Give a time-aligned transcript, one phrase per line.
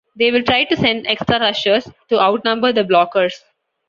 [0.15, 3.33] They will try to send extra rushers to outnumber the blockers.